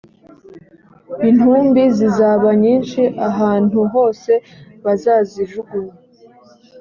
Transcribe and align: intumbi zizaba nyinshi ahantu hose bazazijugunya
intumbi 1.29 1.81
zizaba 1.97 2.49
nyinshi 2.63 3.01
ahantu 3.29 3.79
hose 3.93 4.31
bazazijugunya 4.83 5.95